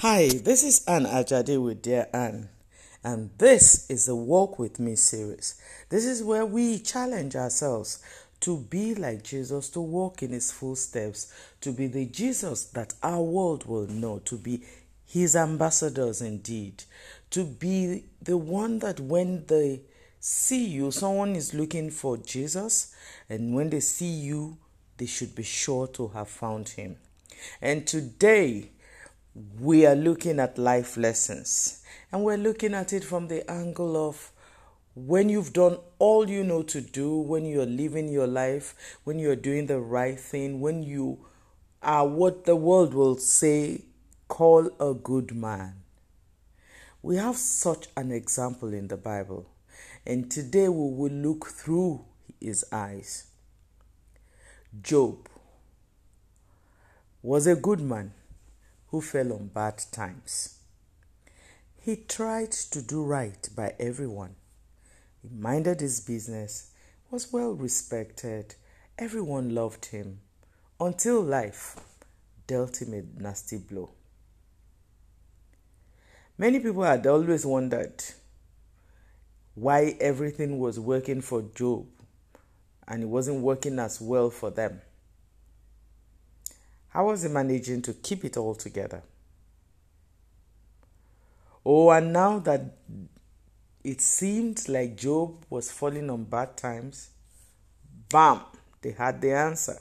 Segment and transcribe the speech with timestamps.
[0.00, 2.48] Hi, this is Anne Ajade with Dear Anne,
[3.04, 5.60] and this is the Walk With Me series.
[5.90, 8.02] This is where we challenge ourselves
[8.40, 13.20] to be like Jesus, to walk in his footsteps, to be the Jesus that our
[13.20, 14.64] world will know, to be
[15.06, 16.84] his ambassadors indeed,
[17.28, 19.82] to be the one that when they
[20.18, 22.94] see you, someone is looking for Jesus,
[23.28, 24.56] and when they see you,
[24.96, 26.96] they should be sure to have found him.
[27.60, 28.70] And today,
[29.34, 34.32] we are looking at life lessons and we're looking at it from the angle of
[34.94, 39.36] when you've done all you know to do, when you're living your life, when you're
[39.36, 41.24] doing the right thing, when you
[41.82, 43.84] are what the world will say,
[44.26, 45.74] call a good man.
[47.02, 49.48] We have such an example in the Bible,
[50.04, 52.04] and today we will look through
[52.40, 53.26] his eyes.
[54.82, 55.28] Job
[57.22, 58.12] was a good man
[58.90, 60.58] who fell on bad times.
[61.80, 64.34] He tried to do right by everyone.
[65.22, 66.72] He minded his business,
[67.10, 68.54] was well respected,
[68.98, 70.20] everyone loved him,
[70.78, 71.76] until life
[72.46, 73.90] dealt him a nasty blow.
[76.36, 78.02] Many people had always wondered
[79.54, 81.86] why everything was working for Job
[82.88, 84.80] and it wasn't working as well for them.
[86.90, 89.02] How was he managing to keep it all together?
[91.64, 92.62] Oh, and now that
[93.84, 97.10] it seemed like Job was falling on bad times,
[98.08, 98.40] bam,
[98.82, 99.80] they had the answer.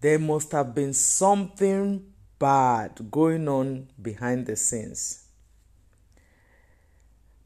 [0.00, 5.24] There must have been something bad going on behind the scenes.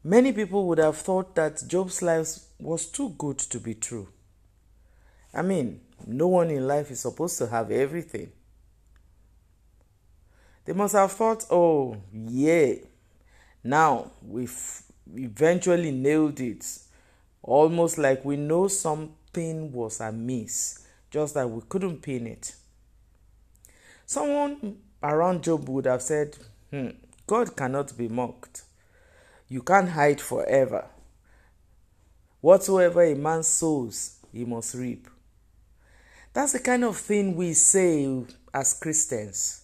[0.03, 4.09] Many people would have thought that Job's life was too good to be true.
[5.33, 8.31] I mean, no one in life is supposed to have everything.
[10.65, 12.73] They must have thought, oh, yeah,
[13.63, 14.83] now we've
[15.15, 16.65] eventually nailed it.
[17.41, 22.53] Almost like we know something was amiss, just that we couldn't pin it.
[24.05, 26.37] Someone around Job would have said,
[26.69, 26.89] hmm,
[27.25, 28.63] God cannot be mocked.
[29.47, 30.85] You can't hide forever.
[32.41, 35.07] Whatsoever a man sows, he must reap.
[36.37, 39.63] That's the kind of thing we say as Christians.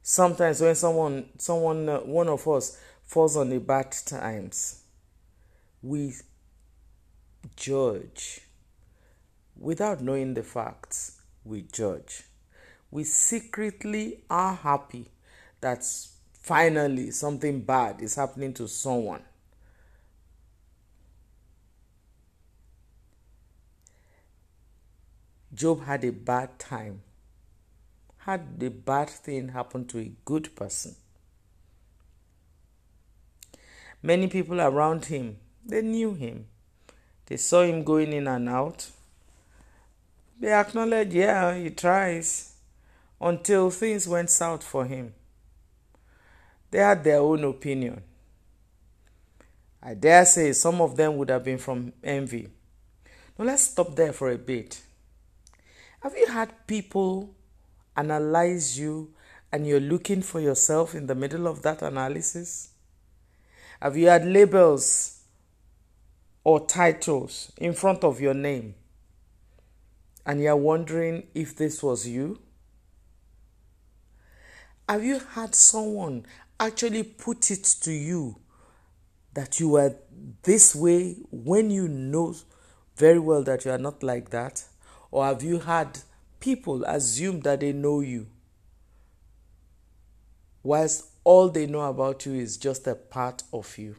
[0.00, 4.84] Sometimes when someone, someone, uh, one of us falls on the bad times,
[5.82, 6.14] we
[7.56, 8.42] judge
[9.58, 11.20] without knowing the facts.
[11.44, 12.22] We judge.
[12.92, 15.10] We secretly are happy
[15.60, 15.84] that
[16.40, 19.24] finally something bad is happening to someone
[25.56, 27.00] Job had a bad time,
[28.18, 30.94] had the bad thing happen to a good person.
[34.02, 36.46] Many people around him, they knew him.
[37.24, 38.90] They saw him going in and out.
[40.38, 42.52] They acknowledged, yeah, he tries,
[43.18, 45.14] until things went south for him.
[46.70, 48.02] They had their own opinion.
[49.82, 52.48] I dare say some of them would have been from envy.
[53.38, 54.82] Now let's stop there for a bit.
[56.00, 57.34] Have you had people
[57.96, 59.12] analyze you
[59.52, 62.70] and you're looking for yourself in the middle of that analysis?
[63.80, 65.22] Have you had labels
[66.44, 68.74] or titles in front of your name
[70.24, 72.40] and you're wondering if this was you?
[74.88, 76.26] Have you had someone
[76.60, 78.36] actually put it to you
[79.34, 79.94] that you were
[80.42, 82.34] this way when you know
[82.96, 84.64] very well that you are not like that?
[85.16, 86.00] Or have you had
[86.40, 88.26] people assume that they know you?
[90.62, 93.96] Whilst all they know about you is just a part of you.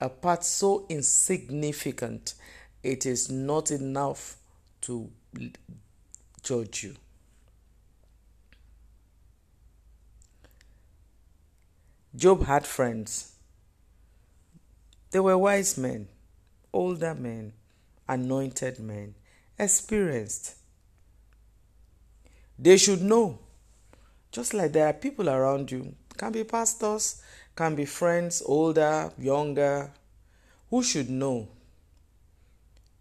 [0.00, 2.32] A part so insignificant,
[2.82, 4.38] it is not enough
[4.80, 5.10] to
[6.42, 6.94] judge you.
[12.16, 13.32] Job had friends.
[15.10, 16.08] They were wise men,
[16.72, 17.52] older men,
[18.08, 19.14] anointed men
[19.60, 20.56] experienced.
[22.58, 23.38] They should know.
[24.32, 27.22] Just like there are people around you, can be pastors,
[27.56, 29.90] can be friends, older, younger,
[30.70, 31.48] who should know,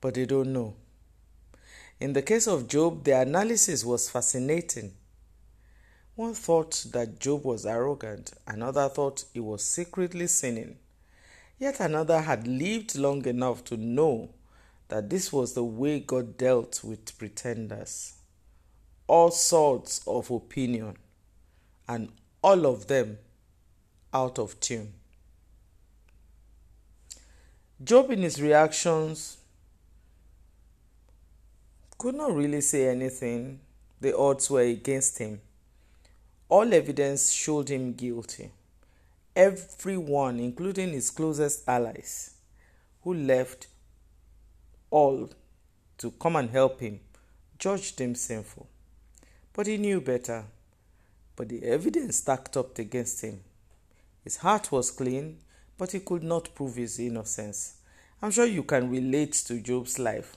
[0.01, 0.73] but they don't know.
[1.99, 4.93] In the case of Job, the analysis was fascinating.
[6.15, 10.77] One thought that Job was arrogant, another thought he was secretly sinning.
[11.59, 14.29] Yet another had lived long enough to know
[14.89, 18.13] that this was the way God dealt with pretenders.
[19.07, 20.97] All sorts of opinion
[21.87, 22.09] and
[22.43, 23.17] all of them
[24.13, 24.93] out of tune.
[27.83, 29.37] Job, in his reactions,
[31.97, 33.59] could not really say anything.
[34.01, 35.39] The odds were against him.
[36.49, 38.51] All evidence showed him guilty.
[39.35, 42.31] Everyone, including his closest allies,
[43.03, 43.67] who left
[44.91, 45.29] all
[45.97, 46.99] to come and help him,
[47.57, 48.67] judged him sinful.
[49.53, 50.45] But he knew better.
[51.35, 53.41] But the evidence stacked up against him.
[54.23, 55.39] His heart was clean,
[55.77, 57.75] but he could not prove his innocence.
[58.21, 60.35] I'm sure you can relate to Job's life.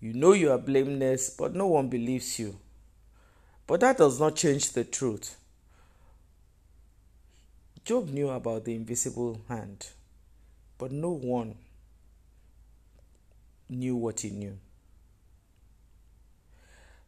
[0.00, 2.58] You know you are blameless, but no one believes you.
[3.66, 5.36] But that does not change the truth.
[7.84, 9.88] Job knew about the invisible hand,
[10.76, 11.54] but no one
[13.68, 14.58] knew what he knew.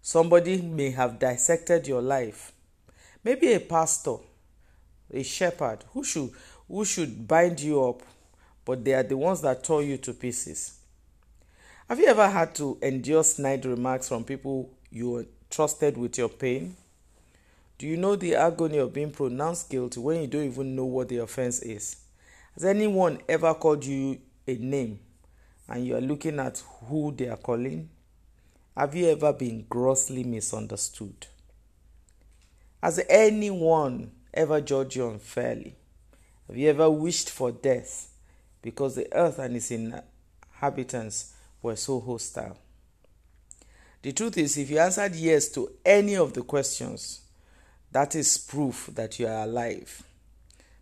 [0.03, 2.53] Somebody may have dissected your life.
[3.23, 4.17] Maybe a pastor,
[5.13, 6.31] a shepherd who should
[6.69, 8.03] who should bind you up,
[8.65, 10.79] but they are the ones that tore you to pieces.
[11.89, 16.77] Have you ever had to endure snide remarks from people you trusted with your pain?
[17.77, 21.09] Do you know the agony of being pronounced guilty when you don't even know what
[21.09, 21.97] the offense is?
[22.55, 25.01] Has anyone ever called you a name
[25.71, 27.89] and you are looking at who they are calling?
[28.77, 31.29] Have you ever been grossly misunderstood?
[32.83, 35.77] Has anyone ever judged you unfairly?
[36.49, 38.11] Have you ever wished for death
[38.63, 42.59] because the earth and its inhabitants were so hostile?
[44.03, 47.21] The truth is, if you answered yes to any of the questions,
[47.93, 50.03] that is proof that you are alive.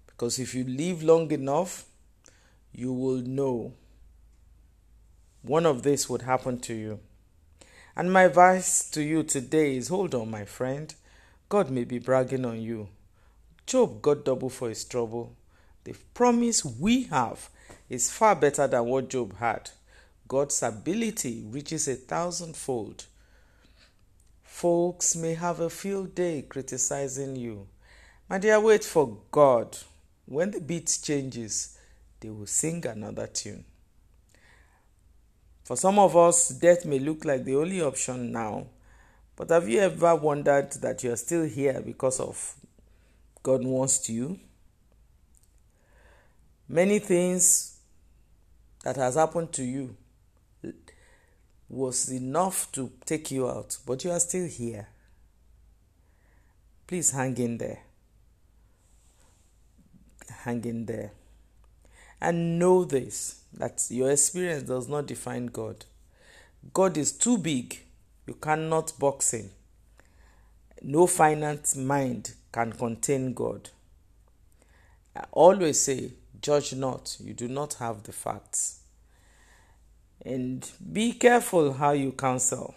[0.06, 1.84] Because if you live long enough,
[2.72, 3.72] you will know
[5.48, 7.00] one of this would happen to you.
[7.96, 10.94] And my advice to you today is hold on, my friend.
[11.48, 12.88] God may be bragging on you.
[13.66, 15.34] Job got double for his trouble.
[15.84, 17.48] The promise we have
[17.88, 19.70] is far better than what Job had.
[20.28, 23.06] God's ability reaches a thousandfold.
[24.42, 27.66] Folks may have a field day criticizing you.
[28.28, 29.78] My dear, wait for God.
[30.26, 31.78] When the beat changes,
[32.20, 33.64] they will sing another tune.
[35.68, 38.68] For some of us, death may look like the only option now.
[39.36, 42.54] But have you ever wondered that you are still here because of
[43.42, 44.40] God wants you?
[46.66, 47.80] Many things
[48.82, 49.94] that has happened to you
[51.68, 54.88] was enough to take you out, but you are still here.
[56.86, 57.80] Please hang in there.
[60.30, 61.12] Hang in there.
[62.20, 65.84] And know this that your experience does not define God.
[66.74, 67.78] God is too big.
[68.26, 69.50] You cannot box him.
[70.82, 73.70] No finite mind can contain God.
[75.16, 77.16] I always say, judge not.
[77.20, 78.80] You do not have the facts.
[80.24, 82.74] And be careful how you counsel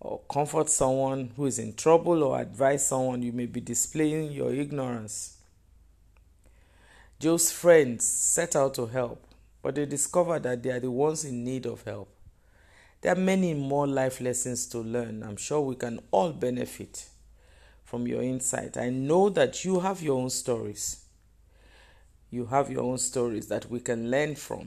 [0.00, 4.52] or comfort someone who is in trouble or advise someone you may be displaying your
[4.52, 5.33] ignorance.
[7.24, 9.26] Job's friends set out to help,
[9.62, 12.08] but they discover that they are the ones in need of help.
[13.00, 15.22] There are many more life lessons to learn.
[15.22, 17.06] I'm sure we can all benefit
[17.84, 18.76] from your insight.
[18.76, 21.04] I know that you have your own stories
[22.34, 24.66] you have your own stories that we can learn from.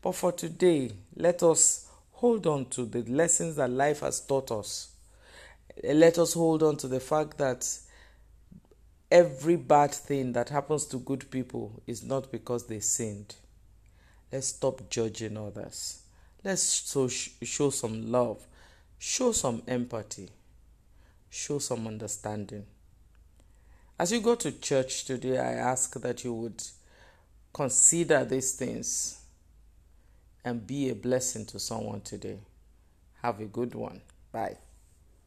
[0.00, 4.92] But for today, let us hold on to the lessons that life has taught us.
[5.82, 7.68] Let us hold on to the fact that
[9.12, 13.34] every bad thing that happens to good people is not because they sinned.
[14.32, 16.02] Let's stop judging others.
[16.42, 16.72] Let's
[17.42, 18.44] show, some love,
[18.98, 20.30] show some empathy,
[21.28, 22.64] show some understanding.
[23.98, 26.62] As you go to church today, I ask that you would
[27.52, 29.20] consider these things
[30.42, 32.38] and be a blessing to someone today.
[33.20, 34.00] Have a good one.
[34.32, 34.56] Bye.